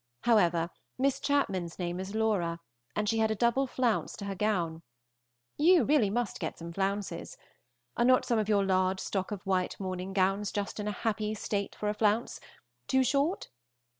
However, 0.21 0.71
Miss 0.97 1.19
Chapman's 1.19 1.77
name 1.77 1.99
is 1.99 2.15
Laura, 2.15 2.59
and 2.95 3.07
she 3.07 3.19
had 3.19 3.29
a 3.29 3.35
double 3.35 3.67
flounce 3.67 4.13
to 4.15 4.25
her 4.25 4.33
gown. 4.33 4.81
You 5.57 5.83
really 5.83 6.09
must 6.09 6.39
get 6.39 6.57
some 6.57 6.73
flounces. 6.73 7.37
Are 7.95 8.03
not 8.03 8.25
some 8.25 8.39
of 8.39 8.49
your 8.49 8.65
large 8.65 8.99
stock 8.99 9.29
of 9.29 9.45
white 9.45 9.79
morning 9.79 10.11
gowns 10.13 10.51
just 10.51 10.79
in 10.79 10.87
a 10.87 10.91
happy 11.05 11.35
state 11.35 11.75
for 11.75 11.87
a 11.87 11.93
flounce 11.93 12.39
too 12.87 13.03
short? 13.03 13.49